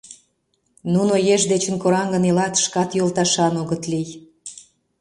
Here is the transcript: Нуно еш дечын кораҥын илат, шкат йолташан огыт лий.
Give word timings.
Нуно 0.93 1.13
еш 1.33 1.41
дечын 1.51 1.75
кораҥын 1.83 2.23
илат, 2.29 2.53
шкат 2.63 2.89
йолташан 2.99 3.53
огыт 3.61 3.83
лий. 3.91 4.09